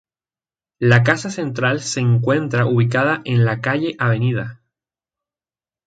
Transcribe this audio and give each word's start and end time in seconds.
La 0.79 1.03
Casa 1.03 1.29
Central, 1.29 1.79
se 1.79 1.99
encuentra 1.99 2.65
ubicada 2.65 3.21
en 3.23 3.45
la 3.45 3.61
calle 3.61 3.95
Av. 3.99 4.17